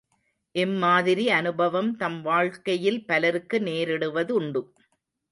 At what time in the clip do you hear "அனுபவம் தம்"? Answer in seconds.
1.29-2.17